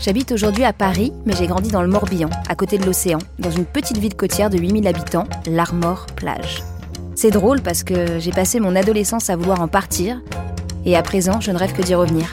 J'habite 0.00 0.30
aujourd'hui 0.30 0.64
à 0.64 0.72
Paris, 0.72 1.12
mais 1.26 1.34
j'ai 1.34 1.48
grandi 1.48 1.70
dans 1.70 1.82
le 1.82 1.88
Morbihan, 1.88 2.30
à 2.48 2.54
côté 2.54 2.78
de 2.78 2.86
l'océan, 2.86 3.18
dans 3.40 3.50
une 3.50 3.64
petite 3.64 3.98
ville 3.98 4.14
côtière 4.14 4.48
de 4.48 4.56
8000 4.56 4.86
habitants, 4.86 5.26
l'Armor 5.44 6.06
Plage. 6.14 6.62
C'est 7.16 7.32
drôle 7.32 7.60
parce 7.60 7.82
que 7.82 8.20
j'ai 8.20 8.30
passé 8.30 8.60
mon 8.60 8.76
adolescence 8.76 9.28
à 9.28 9.34
vouloir 9.34 9.60
en 9.60 9.66
partir, 9.66 10.20
et 10.86 10.96
à 10.96 11.02
présent, 11.02 11.40
je 11.40 11.50
ne 11.50 11.58
rêve 11.58 11.72
que 11.72 11.82
d'y 11.82 11.96
revenir. 11.96 12.32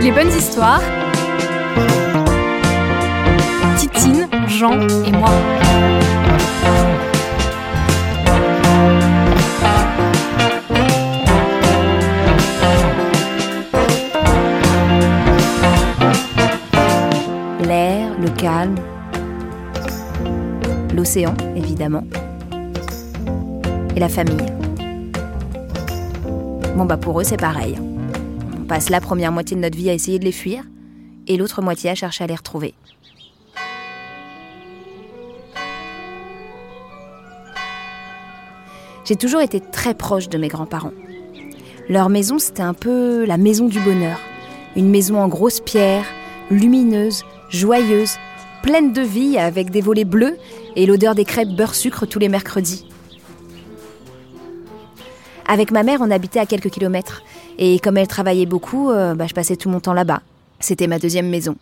Les 0.00 0.12
bonnes 0.12 0.32
histoires. 0.32 0.82
Titine, 3.76 4.28
Jean 4.46 4.80
et 5.04 5.12
moi. 5.12 5.30
Évidemment, 21.56 22.04
et 23.96 24.00
la 24.00 24.08
famille. 24.08 24.46
Bon, 26.76 26.84
bah 26.84 26.96
pour 26.96 27.20
eux, 27.20 27.24
c'est 27.24 27.36
pareil. 27.36 27.76
On 28.60 28.64
passe 28.64 28.90
la 28.90 29.00
première 29.00 29.32
moitié 29.32 29.56
de 29.56 29.62
notre 29.62 29.76
vie 29.76 29.90
à 29.90 29.94
essayer 29.94 30.18
de 30.18 30.24
les 30.24 30.32
fuir, 30.32 30.62
et 31.26 31.36
l'autre 31.36 31.62
moitié 31.62 31.90
à 31.90 31.94
chercher 31.94 32.24
à 32.24 32.26
les 32.28 32.36
retrouver. 32.36 32.74
J'ai 39.04 39.16
toujours 39.16 39.40
été 39.40 39.58
très 39.60 39.94
proche 39.94 40.28
de 40.28 40.38
mes 40.38 40.48
grands-parents. 40.48 40.92
Leur 41.88 42.08
maison, 42.08 42.38
c'était 42.38 42.62
un 42.62 42.74
peu 42.74 43.24
la 43.24 43.36
maison 43.36 43.66
du 43.66 43.80
bonheur. 43.80 44.20
Une 44.76 44.88
maison 44.88 45.20
en 45.20 45.26
grosse 45.26 45.58
pierre, 45.58 46.04
lumineuse, 46.52 47.24
joyeuse, 47.48 48.16
pleine 48.62 48.92
de 48.92 49.02
vie 49.02 49.38
avec 49.38 49.70
des 49.70 49.80
volets 49.80 50.04
bleus 50.04 50.36
et 50.76 50.86
l'odeur 50.86 51.14
des 51.14 51.24
crêpes 51.24 51.54
beurre-sucre 51.54 52.06
tous 52.06 52.18
les 52.18 52.28
mercredis. 52.28 52.86
Avec 55.46 55.72
ma 55.72 55.82
mère, 55.82 56.00
on 56.00 56.10
habitait 56.10 56.38
à 56.38 56.46
quelques 56.46 56.70
kilomètres. 56.70 57.22
Et 57.58 57.80
comme 57.80 57.96
elle 57.96 58.06
travaillait 58.06 58.46
beaucoup, 58.46 58.90
euh, 58.90 59.14
bah, 59.14 59.26
je 59.26 59.34
passais 59.34 59.56
tout 59.56 59.68
mon 59.68 59.80
temps 59.80 59.92
là-bas. 59.92 60.22
C'était 60.60 60.86
ma 60.86 60.98
deuxième 60.98 61.28
maison. 61.28 61.56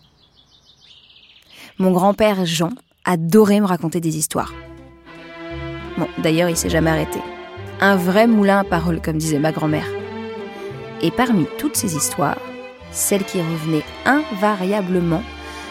Mon 1.78 1.92
grand-père 1.92 2.44
Jean 2.44 2.70
adorait 3.04 3.60
me 3.60 3.66
raconter 3.66 4.00
des 4.00 4.18
histoires. 4.18 4.52
Bon, 5.96 6.06
d'ailleurs, 6.18 6.50
il 6.50 6.56
s'est 6.56 6.68
jamais 6.68 6.90
arrêté. 6.90 7.18
Un 7.80 7.96
vrai 7.96 8.26
moulin 8.26 8.58
à 8.58 8.64
paroles, 8.64 9.00
comme 9.00 9.16
disait 9.16 9.38
ma 9.38 9.52
grand-mère. 9.52 9.86
Et 11.00 11.10
parmi 11.10 11.46
toutes 11.56 11.76
ces 11.76 11.96
histoires, 11.96 12.38
celle 12.90 13.24
qui 13.24 13.40
revenait 13.40 13.84
invariablement, 14.04 15.22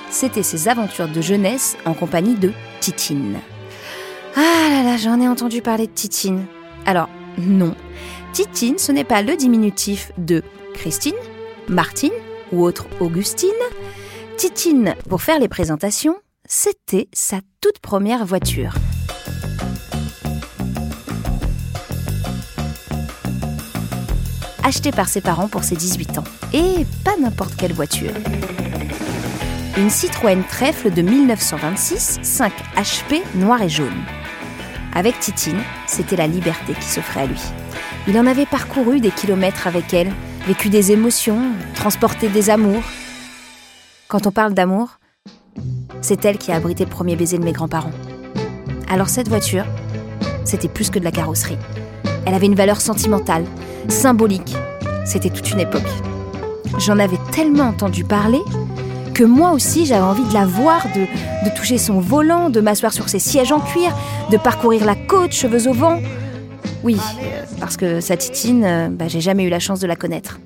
c'était 0.09 0.43
ses 0.43 0.69
aventures 0.69 1.09
de 1.09 1.21
jeunesse 1.21 1.77
en 1.85 1.93
compagnie 1.93 2.35
de 2.35 2.51
Titine. 2.87 3.41
Ah 4.37 4.69
là 4.69 4.81
là, 4.81 4.95
j'en 4.95 5.19
ai 5.19 5.27
entendu 5.27 5.61
parler 5.61 5.87
de 5.87 5.91
Titine. 5.91 6.45
Alors, 6.85 7.09
non. 7.37 7.75
Titine, 8.31 8.77
ce 8.77 8.93
n'est 8.93 9.03
pas 9.03 9.21
le 9.21 9.35
diminutif 9.35 10.13
de 10.17 10.41
Christine, 10.73 11.17
Martine 11.67 12.13
ou 12.53 12.63
autre 12.63 12.87
Augustine. 13.01 13.49
Titine, 14.37 14.95
pour 15.09 15.21
faire 15.21 15.37
les 15.37 15.49
présentations, 15.49 16.15
c'était 16.47 17.09
sa 17.11 17.41
toute 17.59 17.79
première 17.79 18.25
voiture. 18.25 18.73
Achetée 24.63 24.91
par 24.91 25.09
ses 25.09 25.19
parents 25.19 25.49
pour 25.49 25.65
ses 25.65 25.75
18 25.75 26.19
ans. 26.19 26.23
Et 26.53 26.85
pas 27.03 27.17
n'importe 27.19 27.57
quelle 27.57 27.73
voiture. 27.73 28.13
Une 29.77 29.91
Citroën 29.91 30.41
Trèfle 30.41 30.89
de 30.89 31.03
1926, 31.03 32.17
5 32.23 32.51
HP 32.77 33.21
noir 33.35 33.61
et 33.61 33.69
jaune. 33.69 33.93
Avec 34.95 35.19
Titine, 35.19 35.61
c'était 35.85 36.15
la 36.15 36.25
liberté 36.25 36.73
qui 36.73 36.87
s'offrait 36.87 37.21
à 37.21 37.25
lui. 37.27 37.39
Il 38.07 38.17
en 38.17 38.25
avait 38.25 38.47
parcouru 38.47 38.99
des 38.99 39.11
kilomètres 39.11 39.67
avec 39.67 39.93
elle, 39.93 40.11
vécu 40.47 40.69
des 40.69 40.91
émotions, 40.91 41.51
transporté 41.75 42.27
des 42.27 42.49
amours. 42.49 42.81
Quand 44.07 44.25
on 44.25 44.31
parle 44.31 44.55
d'amour, 44.55 44.97
c'est 46.01 46.25
elle 46.25 46.39
qui 46.39 46.51
a 46.51 46.55
abrité 46.55 46.83
le 46.83 46.89
premier 46.89 47.15
baiser 47.15 47.37
de 47.37 47.43
mes 47.43 47.51
grands-parents. 47.53 47.93
Alors 48.89 49.09
cette 49.09 49.27
voiture, 49.27 49.65
c'était 50.43 50.69
plus 50.69 50.89
que 50.89 50.97
de 50.97 51.03
la 51.03 51.11
carrosserie. 51.11 51.59
Elle 52.25 52.33
avait 52.33 52.47
une 52.47 52.55
valeur 52.55 52.81
sentimentale, 52.81 53.45
symbolique. 53.89 54.55
C'était 55.05 55.29
toute 55.29 55.51
une 55.51 55.59
époque. 55.59 55.83
J'en 56.79 56.97
avais 56.97 57.19
tellement 57.31 57.65
entendu 57.65 58.03
parler 58.03 58.41
que 59.17 59.23
moi 59.23 59.51
aussi 59.51 59.87
j'avais 59.87 60.01
envie 60.01 60.25
de 60.25 60.33
la 60.33 60.45
voir, 60.45 60.85
de, 60.93 61.55
toucher 61.55 61.79
son 61.79 61.99
volant, 61.99 62.51
de 62.51 62.61
m'asseoir 62.61 62.93
sur 62.93 63.09
ses 63.09 63.17
sièges 63.17 63.51
en 63.51 63.59
cuir, 63.59 63.91
de 64.29 64.37
parcourir 64.37 64.85
la 64.85 64.93
côte, 64.93 65.31
cheveux 65.31 65.67
au 65.67 65.73
vent. 65.73 65.99
Oui, 66.83 66.97
euh, 67.23 67.43
parce 67.59 67.77
que 67.77 67.99
sa 67.99 68.15
titine, 68.15 68.63
euh, 68.63 68.89
bah, 68.91 69.07
j'ai 69.07 69.19
jamais 69.19 69.43
eu 69.43 69.49
la 69.49 69.57
chance 69.57 69.79
de 69.79 69.87
la 69.87 69.95
connaître. 69.95 70.39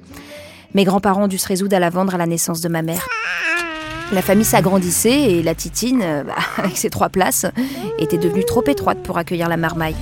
Mes 0.74 0.86
grands-parents 0.86 1.26
ont 1.26 1.28
dû 1.28 1.38
se 1.38 1.50
résoudre 1.50 1.76
à 1.76 1.80
la 1.80 1.90
vendre 1.90 2.16
à 2.16 2.18
la 2.18 2.26
naissance 2.26 2.62
de 2.62 2.70
ma 2.70 2.82
mère. 2.82 3.10
La 4.14 4.22
famille 4.22 4.46
s'agrandissait 4.46 5.32
et 5.32 5.44
la 5.44 5.54
titine, 5.54 6.00
euh, 6.02 6.24
bah, 6.24 6.36
avec 6.58 6.78
ses 6.78 6.90
trois 6.90 7.10
places, 7.10 7.46
était 8.00 8.18
devenue 8.18 8.46
trop 8.46 8.64
étroite 8.66 9.04
pour 9.04 9.18
accueillir 9.18 9.50
la 9.50 9.58
marmaille. 9.58 9.98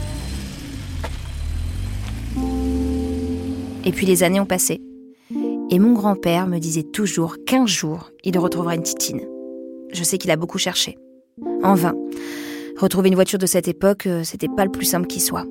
Et 3.83 3.91
puis 3.91 4.05
les 4.05 4.21
années 4.21 4.39
ont 4.39 4.45
passé. 4.45 4.79
Et 5.71 5.77
mon 5.77 5.93
grand-père 5.93 6.47
me 6.47 6.57
disait 6.57 6.83
toujours 6.83 7.37
qu'un 7.45 7.67
jour, 7.67 8.09
il 8.23 8.37
retrouvera 8.39 8.73
une 8.73 8.83
titine. 8.83 9.21
Je 9.91 10.03
sais 10.03 10.17
qu'il 10.17 10.31
a 10.31 10.35
beaucoup 10.35 10.57
cherché. 10.57 10.97
En 11.63 11.75
vain. 11.75 11.93
Retrouver 12.77 13.09
une 13.09 13.15
voiture 13.15 13.39
de 13.39 13.45
cette 13.45 13.67
époque, 13.67 14.07
euh, 14.07 14.23
c'était 14.23 14.47
pas 14.47 14.65
le 14.65 14.71
plus 14.71 14.85
simple 14.85 15.07
qui 15.07 15.19
soit. 15.19 15.45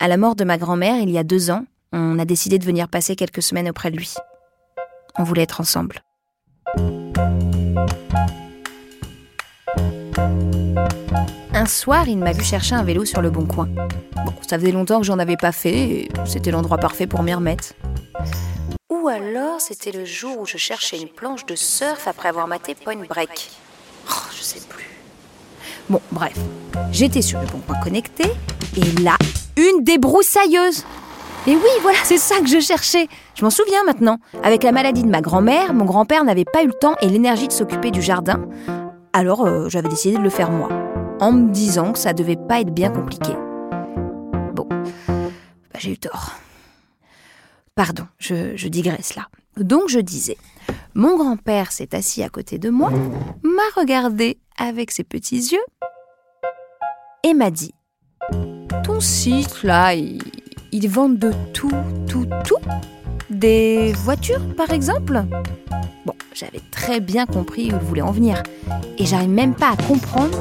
À 0.00 0.08
la 0.08 0.16
mort 0.16 0.34
de 0.34 0.44
ma 0.44 0.58
grand-mère, 0.58 1.00
il 1.00 1.10
y 1.10 1.18
a 1.18 1.22
deux 1.22 1.50
ans, 1.50 1.64
on 1.92 2.18
a 2.18 2.24
décidé 2.24 2.58
de 2.58 2.64
venir 2.64 2.88
passer 2.88 3.14
quelques 3.14 3.42
semaines 3.42 3.68
auprès 3.68 3.90
de 3.90 3.96
lui. 3.96 4.14
On 5.16 5.22
voulait 5.22 5.42
être 5.42 5.60
ensemble. 5.60 6.02
Un 11.54 11.66
soir, 11.66 12.08
il 12.08 12.18
m'a 12.18 12.32
vu 12.32 12.42
chercher 12.42 12.74
un 12.74 12.82
vélo 12.82 13.04
sur 13.04 13.22
le 13.22 13.30
bon 13.30 13.46
coin. 13.46 13.68
Bon, 14.24 14.32
ça 14.48 14.58
faisait 14.58 14.72
longtemps 14.72 15.00
que 15.00 15.06
j'en 15.06 15.18
avais 15.18 15.36
pas 15.36 15.52
fait 15.52 15.78
et 15.78 16.08
c'était 16.24 16.50
l'endroit 16.50 16.78
parfait 16.78 17.06
pour 17.06 17.22
m'y 17.22 17.32
remettre. 17.34 17.74
Ou 18.90 19.08
alors, 19.08 19.60
c'était 19.60 19.92
le 19.92 20.04
jour 20.04 20.38
où 20.40 20.46
je 20.46 20.56
cherchais 20.56 21.00
une 21.00 21.08
planche 21.08 21.46
de 21.46 21.54
surf 21.54 22.08
après 22.08 22.28
avoir 22.28 22.48
maté 22.48 22.74
Point 22.74 23.04
Break. 23.08 23.50
Oh, 24.08 24.14
je 24.36 24.42
sais 24.42 24.60
plus. 24.68 24.88
Bon, 25.88 26.00
bref. 26.10 26.36
J'étais 26.90 27.22
sur 27.22 27.40
le 27.40 27.46
bon 27.46 27.58
coin 27.58 27.78
connecté 27.80 28.24
et 28.76 29.02
là, 29.02 29.16
une 29.56 29.84
débroussailleuse. 29.84 30.84
Et 31.46 31.56
oui, 31.56 31.70
voilà, 31.82 31.98
c'est 32.04 32.18
ça 32.18 32.38
que 32.40 32.46
je 32.46 32.60
cherchais. 32.60 33.08
Je 33.34 33.44
m'en 33.44 33.50
souviens 33.50 33.82
maintenant. 33.84 34.18
Avec 34.44 34.62
la 34.62 34.72
maladie 34.72 35.02
de 35.02 35.08
ma 35.08 35.20
grand-mère, 35.20 35.74
mon 35.74 35.84
grand-père 35.84 36.24
n'avait 36.24 36.44
pas 36.44 36.62
eu 36.62 36.68
le 36.68 36.72
temps 36.72 36.94
et 37.00 37.08
l'énergie 37.08 37.48
de 37.48 37.52
s'occuper 37.52 37.90
du 37.90 38.00
jardin. 38.00 38.48
Alors, 39.14 39.44
euh, 39.44 39.68
j'avais 39.68 39.90
décidé 39.90 40.16
de 40.16 40.22
le 40.22 40.30
faire 40.30 40.50
moi, 40.50 40.70
en 41.20 41.32
me 41.32 41.50
disant 41.50 41.92
que 41.92 41.98
ça 41.98 42.14
devait 42.14 42.36
pas 42.36 42.60
être 42.60 42.72
bien 42.72 42.90
compliqué. 42.90 43.32
Bon, 44.54 44.66
bah, 44.68 45.78
j'ai 45.78 45.92
eu 45.92 45.98
tort. 45.98 46.32
Pardon, 47.74 48.06
je, 48.18 48.68
digresse 48.68 49.14
là. 49.14 49.28
Donc 49.58 49.88
je 49.88 49.98
disais, 49.98 50.38
mon 50.94 51.16
grand-père 51.18 51.72
s'est 51.72 51.94
assis 51.94 52.22
à 52.22 52.30
côté 52.30 52.58
de 52.58 52.70
moi, 52.70 52.90
m'a 53.42 53.62
regardé 53.76 54.38
avec 54.56 54.90
ses 54.90 55.04
petits 55.04 55.52
yeux 55.52 55.64
et 57.22 57.34
m'a 57.34 57.50
dit 57.50 57.74
Ton 58.82 59.00
site 59.00 59.62
là, 59.62 59.94
il, 59.94 60.88
vendent 60.88 61.18
de 61.18 61.32
tout, 61.52 61.72
tout, 62.08 62.26
tout 62.44 62.60
Des 63.28 63.92
voitures 63.92 64.54
par 64.54 64.70
exemple? 64.70 65.22
Bon, 66.06 66.14
j'avais 66.34 66.60
très 66.70 67.00
bien 67.00 67.26
compris 67.26 67.72
où 67.72 67.76
il 67.76 67.86
voulait 67.86 68.02
en 68.02 68.12
venir. 68.12 68.42
Et 68.98 69.06
j'arrive 69.06 69.30
même 69.30 69.54
pas 69.54 69.70
à 69.70 69.76
comprendre 69.76 70.38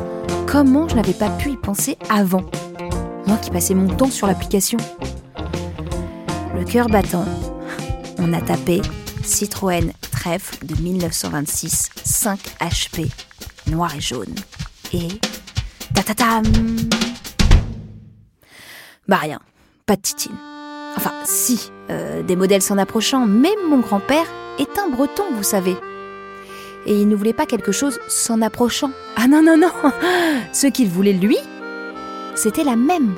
comment 0.47 0.87
je 0.87 0.95
n'avais 0.95 1.13
pas 1.13 1.29
pu 1.29 1.51
y 1.51 1.57
penser 1.57 1.97
avant. 2.09 2.43
Moi 3.27 3.37
qui 3.37 3.51
passais 3.51 3.73
mon 3.73 3.87
temps 3.87 4.09
sur 4.09 4.27
l'application. 4.27 4.77
Le 6.55 6.65
cœur 6.65 6.87
battant, 6.87 7.25
on 8.17 8.33
a 8.33 8.41
tapé 8.41 8.81
Citroën 9.23 9.91
Trèfle 10.11 10.65
de 10.65 10.79
1926, 10.81 11.89
5 12.03 12.39
HP, 12.59 13.09
noir 13.67 13.95
et 13.95 14.01
jaune. 14.01 14.35
Et. 14.93 15.07
Ta-ta-tam 15.93 16.43
Bah 19.07 19.17
rien, 19.17 19.39
pas 19.85 19.95
de 19.95 20.01
titine. 20.01 20.35
Enfin, 20.95 21.11
si, 21.25 21.71
euh, 21.89 22.21
des 22.23 22.35
modèles 22.35 22.61
s'en 22.61 22.77
approchant, 22.77 23.25
mais 23.25 23.51
mon 23.67 23.79
grand-père 23.79 24.25
est 24.61 24.79
un 24.79 24.89
breton, 24.89 25.23
vous 25.33 25.43
savez. 25.43 25.75
Et 26.85 26.99
il 26.99 27.07
ne 27.07 27.15
voulait 27.15 27.33
pas 27.33 27.45
quelque 27.45 27.71
chose 27.71 27.99
s'en 28.07 28.41
approchant. 28.41 28.91
Ah 29.15 29.27
non, 29.27 29.41
non, 29.43 29.57
non 29.57 29.71
Ce 30.53 30.67
qu'il 30.67 30.89
voulait, 30.89 31.13
lui, 31.13 31.37
c'était 32.35 32.63
la 32.63 32.75
même. 32.75 33.15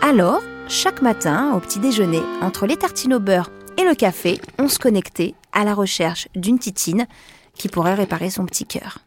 Alors, 0.00 0.42
chaque 0.68 1.02
matin, 1.02 1.52
au 1.54 1.60
petit 1.60 1.78
déjeuner, 1.78 2.22
entre 2.40 2.66
les 2.66 2.76
tartines 2.76 3.14
au 3.14 3.20
beurre 3.20 3.50
et 3.78 3.84
le 3.84 3.94
café, 3.94 4.40
on 4.58 4.68
se 4.68 4.78
connectait 4.78 5.34
à 5.52 5.64
la 5.64 5.74
recherche 5.74 6.28
d'une 6.34 6.58
titine 6.58 7.06
qui 7.54 7.68
pourrait 7.68 7.94
réparer 7.94 8.30
son 8.30 8.44
petit 8.46 8.66
cœur. 8.66 8.98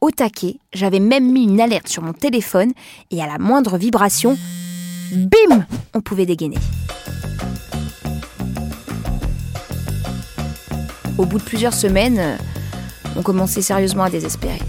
Au 0.00 0.10
taquet, 0.10 0.58
j'avais 0.72 1.00
même 1.00 1.30
mis 1.30 1.44
une 1.44 1.60
alerte 1.60 1.88
sur 1.88 2.02
mon 2.02 2.12
téléphone 2.12 2.72
et 3.10 3.22
à 3.22 3.26
la 3.26 3.38
moindre 3.38 3.76
vibration, 3.76 4.36
bim, 5.12 5.66
on 5.94 6.00
pouvait 6.00 6.26
dégainer. 6.26 6.58
Au 11.18 11.26
bout 11.26 11.38
de 11.38 11.42
plusieurs 11.42 11.74
semaines, 11.74 12.38
on 13.16 13.22
commençait 13.22 13.60
sérieusement 13.60 14.04
à 14.04 14.10
désespérer. 14.10 14.62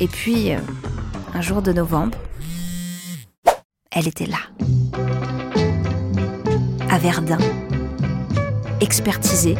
Et 0.00 0.06
puis, 0.06 0.52
euh, 0.52 0.58
un 1.34 1.40
jour 1.40 1.60
de 1.60 1.72
novembre, 1.72 2.16
elle 3.90 4.06
était 4.06 4.26
là. 4.26 4.38
À 6.88 6.98
Verdun, 6.98 7.38
expertisée. 8.80 9.56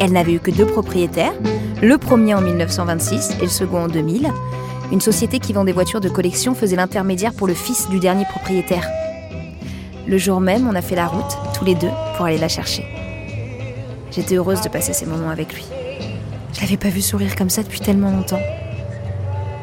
Elle 0.00 0.12
n'avait 0.12 0.32
eu 0.32 0.40
que 0.40 0.50
deux 0.50 0.66
propriétaires, 0.66 1.34
le 1.80 1.96
premier 1.96 2.34
en 2.34 2.40
1926 2.40 3.36
et 3.38 3.42
le 3.42 3.48
second 3.48 3.84
en 3.84 3.88
2000. 3.88 4.28
Une 4.90 5.00
société 5.00 5.38
qui 5.38 5.52
vend 5.52 5.64
des 5.64 5.72
voitures 5.72 6.00
de 6.00 6.08
collection 6.08 6.56
faisait 6.56 6.76
l'intermédiaire 6.76 7.32
pour 7.34 7.46
le 7.46 7.54
fils 7.54 7.88
du 7.88 8.00
dernier 8.00 8.24
propriétaire. 8.24 8.86
Le 10.08 10.18
jour 10.18 10.40
même, 10.40 10.66
on 10.68 10.74
a 10.74 10.82
fait 10.82 10.96
la 10.96 11.06
route, 11.06 11.38
tous 11.56 11.64
les 11.64 11.76
deux, 11.76 11.90
pour 12.16 12.26
aller 12.26 12.38
la 12.38 12.48
chercher. 12.48 12.84
J'étais 14.14 14.34
heureuse 14.36 14.60
de 14.60 14.68
passer 14.68 14.92
ces 14.92 15.06
moments 15.06 15.30
avec 15.30 15.54
lui. 15.54 15.64
Je 16.52 16.60
l'avais 16.60 16.76
pas 16.76 16.90
vu 16.90 17.00
sourire 17.00 17.34
comme 17.34 17.48
ça 17.48 17.62
depuis 17.62 17.80
tellement 17.80 18.10
longtemps. 18.10 18.40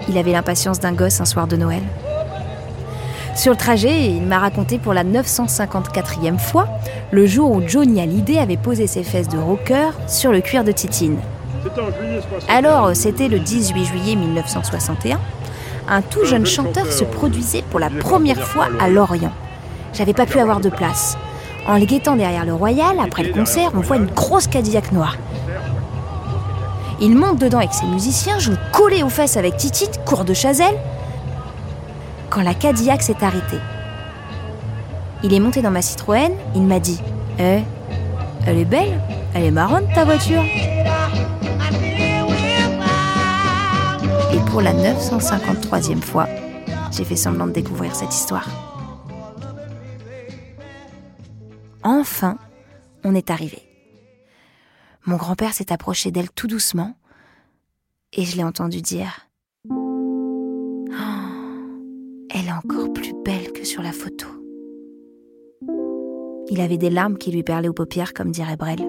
Il 0.07 0.17
avait 0.17 0.31
l'impatience 0.31 0.79
d'un 0.79 0.93
gosse 0.93 1.21
un 1.21 1.25
soir 1.25 1.45
de 1.45 1.55
Noël. 1.55 1.83
Sur 3.35 3.51
le 3.51 3.57
trajet, 3.57 4.07
il 4.07 4.23
m'a 4.23 4.39
raconté 4.39 4.79
pour 4.79 4.93
la 4.93 5.03
954e 5.03 6.39
fois 6.39 6.67
le 7.11 7.27
jour 7.27 7.51
où 7.51 7.61
Johnny 7.65 8.01
Hallyday 8.01 8.39
avait 8.39 8.57
posé 8.57 8.87
ses 8.87 9.03
fesses 9.03 9.29
de 9.29 9.37
rocker 9.37 9.91
sur 10.07 10.31
le 10.31 10.41
cuir 10.41 10.63
de 10.63 10.71
Titine. 10.71 11.19
Alors, 12.47 12.95
c'était 12.95 13.27
le 13.27 13.39
18 13.39 13.85
juillet 13.85 14.15
1961. 14.15 15.19
Un 15.87 16.01
tout 16.01 16.25
jeune 16.25 16.45
chanteur 16.45 16.91
se 16.91 17.03
produisait 17.03 17.63
pour 17.69 17.79
la 17.79 17.89
première 17.89 18.41
fois 18.41 18.67
à 18.79 18.89
Lorient. 18.89 19.31
J'avais 19.93 20.13
pas 20.13 20.25
pu 20.25 20.39
avoir 20.39 20.59
de 20.59 20.69
place. 20.69 21.17
En 21.69 21.75
les 21.75 21.85
guettant 21.85 22.15
derrière 22.15 22.45
le 22.45 22.53
Royal, 22.55 22.99
après 22.99 23.21
le 23.21 23.31
concert, 23.31 23.69
on 23.75 23.81
voit 23.81 23.97
une 23.97 24.07
grosse 24.07 24.47
Cadillac 24.47 24.91
noire. 24.91 25.17
Il 26.99 27.15
monte 27.15 27.37
dedans 27.37 27.59
avec 27.59 27.75
ses 27.75 27.85
musiciens, 27.85 28.39
joue 28.39 28.55
collé 28.73 29.03
aux 29.03 29.09
fesses 29.09 29.37
avec 29.37 29.55
Titite, 29.55 30.03
cours 30.03 30.25
de 30.25 30.33
Chazelle. 30.33 30.75
Quand 32.31 32.41
la 32.41 32.55
Cadillac 32.55 33.03
s'est 33.03 33.23
arrêtée, 33.23 33.59
il 35.21 35.31
est 35.31 35.39
monté 35.39 35.61
dans 35.61 35.69
ma 35.69 35.83
Citroën, 35.83 36.31
il 36.55 36.63
m'a 36.63 36.79
dit 36.79 36.99
Eh, 37.37 37.59
elle 38.47 38.57
est 38.57 38.65
belle, 38.65 38.99
elle 39.35 39.43
est 39.43 39.51
marronne 39.51 39.85
ta 39.93 40.05
voiture. 40.05 40.41
Et 44.33 44.39
pour 44.49 44.61
la 44.61 44.73
953e 44.73 46.01
fois, 46.01 46.25
j'ai 46.91 47.03
fait 47.03 47.15
semblant 47.15 47.45
de 47.45 47.51
découvrir 47.51 47.95
cette 47.95 48.15
histoire. 48.15 48.68
Enfin, 51.83 52.37
on 53.03 53.15
est 53.15 53.29
arrivé. 53.29 53.59
Mon 55.05 55.15
grand-père 55.15 55.53
s'est 55.53 55.71
approché 55.71 56.11
d'elle 56.11 56.29
tout 56.29 56.47
doucement 56.47 56.95
et 58.13 58.25
je 58.25 58.35
l'ai 58.35 58.43
entendu 58.43 58.81
dire 58.81 59.27
Oh, 59.69 60.89
Elle 62.33 62.47
est 62.47 62.51
encore 62.51 62.91
plus 62.93 63.13
belle 63.23 63.51
que 63.53 63.63
sur 63.63 63.81
la 63.81 63.91
photo. 63.91 64.27
Il 66.49 66.61
avait 66.61 66.77
des 66.77 66.89
larmes 66.89 67.17
qui 67.17 67.31
lui 67.31 67.43
perlaient 67.43 67.67
aux 67.67 67.73
paupières, 67.73 68.13
comme 68.13 68.31
dirait 68.31 68.57
Brel. 68.57 68.79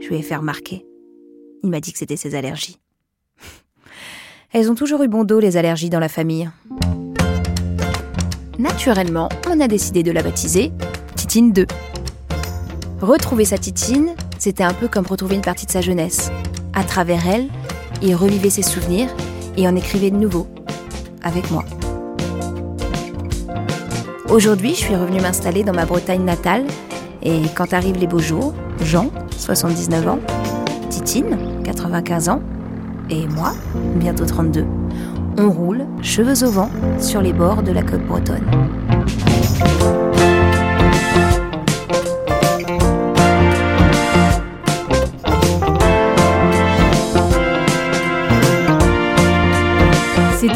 Je 0.00 0.08
lui 0.08 0.16
ai 0.16 0.22
fait 0.22 0.36
remarquer. 0.36 0.86
Il 1.62 1.70
m'a 1.70 1.80
dit 1.80 1.92
que 1.92 1.98
c'était 1.98 2.16
ses 2.16 2.34
allergies. 2.34 2.78
Elles 4.52 4.70
ont 4.70 4.74
toujours 4.74 5.02
eu 5.02 5.08
bon 5.08 5.24
dos, 5.24 5.38
les 5.38 5.56
allergies, 5.58 5.90
dans 5.90 6.00
la 6.00 6.08
famille. 6.08 6.50
Naturellement, 8.58 9.28
on 9.48 9.60
a 9.60 9.68
décidé 9.68 10.02
de 10.02 10.10
la 10.10 10.22
baptiser 10.22 10.72
Titine 11.14 11.52
2. 11.52 11.66
Retrouver 13.00 13.44
sa 13.44 13.58
Titine, 13.58 14.08
c'était 14.40 14.64
un 14.64 14.74
peu 14.74 14.88
comme 14.88 15.06
retrouver 15.06 15.36
une 15.36 15.42
partie 15.42 15.66
de 15.66 15.70
sa 15.70 15.80
jeunesse. 15.80 16.32
À 16.74 16.82
travers 16.82 17.28
elle, 17.28 17.46
il 18.02 18.16
revivait 18.16 18.50
ses 18.50 18.62
souvenirs 18.62 19.08
et 19.56 19.68
en 19.68 19.76
écrivait 19.76 20.10
de 20.10 20.16
nouveaux, 20.16 20.48
avec 21.22 21.48
moi. 21.52 21.64
Aujourd'hui, 24.28 24.70
je 24.70 24.80
suis 24.80 24.96
revenue 24.96 25.20
m'installer 25.20 25.62
dans 25.62 25.72
ma 25.72 25.86
Bretagne 25.86 26.24
natale 26.24 26.64
et 27.22 27.42
quand 27.54 27.72
arrivent 27.72 27.98
les 27.98 28.08
beaux 28.08 28.18
jours, 28.18 28.52
Jean, 28.82 29.12
79 29.36 30.08
ans, 30.08 30.18
Titine, 30.90 31.38
95 31.62 32.28
ans, 32.28 32.42
et 33.10 33.28
moi, 33.28 33.52
bientôt 33.94 34.26
32, 34.26 34.66
on 35.38 35.50
roule, 35.50 35.86
cheveux 36.02 36.44
au 36.44 36.50
vent, 36.50 36.70
sur 36.98 37.22
les 37.22 37.32
bords 37.32 37.62
de 37.62 37.70
la 37.70 37.82
côte 37.82 38.04
bretonne. 38.06 38.44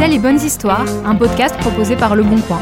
Les 0.08 0.18
Bonnes 0.18 0.40
Histoires, 0.40 0.84
un 1.06 1.14
podcast 1.14 1.56
proposé 1.58 1.94
par 1.94 2.16
Le 2.16 2.24
Bon 2.24 2.40
Coin. 2.40 2.58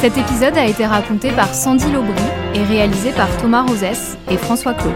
Cet 0.00 0.18
épisode 0.18 0.58
a 0.58 0.66
été 0.66 0.84
raconté 0.84 1.30
par 1.30 1.54
Sandy 1.54 1.90
Laubry 1.92 2.12
et 2.54 2.64
réalisé 2.64 3.12
par 3.12 3.28
Thomas 3.38 3.62
Rosès 3.62 4.18
et 4.28 4.36
François 4.36 4.74
Clos. 4.74 4.90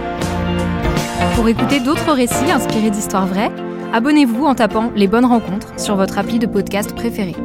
Pour 1.36 1.48
écouter 1.48 1.78
d'autres 1.78 2.12
récits 2.12 2.50
inspirés 2.50 2.90
d'histoires 2.90 3.26
vraies, 3.26 3.52
abonnez-vous 3.92 4.44
en 4.44 4.56
tapant 4.56 4.90
Les 4.96 5.06
Bonnes 5.06 5.26
Rencontres 5.26 5.78
sur 5.78 5.94
votre 5.94 6.18
appli 6.18 6.40
de 6.40 6.46
podcast 6.46 6.94
préféré. 6.94 7.36